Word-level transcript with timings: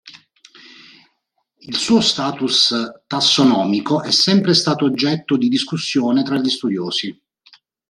Il 1.59 1.75
suo 1.77 2.01
status 2.01 2.73
tassonomico 3.05 4.01
è 4.01 4.09
sempre 4.09 4.55
stato 4.55 4.85
oggetto 4.85 5.37
di 5.37 5.47
discussione 5.47 6.23
tra 6.23 6.37
gli 6.37 6.49
studiosi. 6.49 7.21